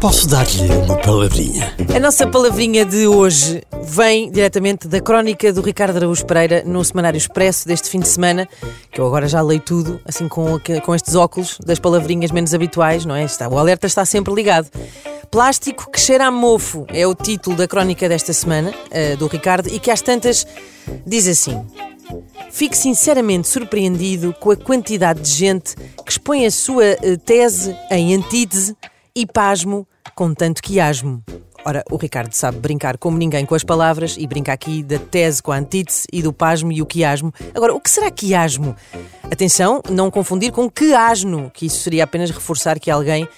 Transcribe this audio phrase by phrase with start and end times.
[0.00, 1.76] Posso dar-lhe uma palavrinha?
[1.94, 7.18] A nossa palavrinha de hoje vem diretamente da crónica do Ricardo Araújo Pereira no Semanário
[7.18, 8.48] Expresso deste fim de semana,
[8.90, 13.04] que eu agora já leio tudo, assim com, com estes óculos das palavrinhas menos habituais,
[13.04, 13.24] não é?
[13.24, 14.70] Está, o alerta está sempre ligado.
[15.30, 19.68] Plástico que cheira a mofo é o título da crónica desta semana, uh, do Ricardo,
[19.68, 20.46] e que às tantas
[21.06, 21.62] diz assim.
[22.50, 28.14] Fico sinceramente surpreendido com a quantidade de gente que expõe a sua uh, tese em
[28.14, 28.74] antítese
[29.14, 31.22] e pasmo com tanto quiasmo.
[31.64, 35.42] Ora, o Ricardo sabe brincar como ninguém com as palavras e brinca aqui da tese
[35.42, 37.32] com a antítese e do pasmo e o quiasmo.
[37.54, 38.74] Agora, o que será quiasmo?
[39.30, 43.28] Atenção, não confundir com quiasno, que isso seria apenas reforçar que alguém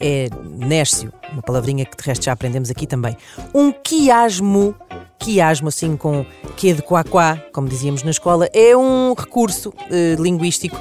[0.00, 3.16] é nércio, uma palavrinha que de resto já aprendemos aqui também.
[3.54, 4.74] Um quiasmo,
[5.18, 10.16] quiasmo assim com que de quá, quá como dizíamos na escola, é um recurso eh,
[10.18, 10.76] linguístico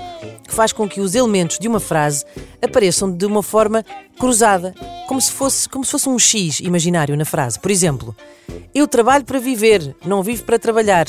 [0.58, 2.26] faz com que os elementos de uma frase
[2.60, 3.86] apareçam de uma forma
[4.18, 4.74] cruzada,
[5.08, 7.60] como se fosse, como se fosse um X imaginário na frase.
[7.60, 8.16] Por exemplo,
[8.74, 11.06] eu trabalho para viver, não vivo para trabalhar.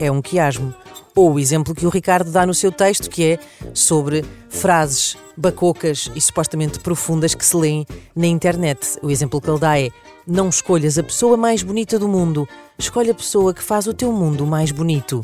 [0.00, 0.74] É um quiasmo.
[1.14, 3.38] Ou o exemplo que o Ricardo dá no seu texto, que é
[3.74, 8.98] sobre frases bacocas e supostamente profundas que se leem na internet.
[9.02, 9.90] O exemplo que ele dá é:
[10.26, 14.10] Não escolhas a pessoa mais bonita do mundo, escolhe a pessoa que faz o teu
[14.10, 15.20] mundo mais bonito.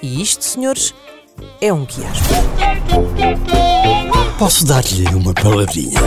[0.00, 0.94] E isto, senhores,
[1.60, 2.26] é um quiasmo.
[4.38, 5.98] Posso dar-lhe uma palavrinha?